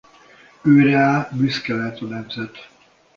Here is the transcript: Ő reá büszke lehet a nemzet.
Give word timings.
Ő 0.61 0.81
reá 0.81 1.29
büszke 1.31 1.73
lehet 1.73 1.99
a 1.99 2.05
nemzet. 2.05 2.69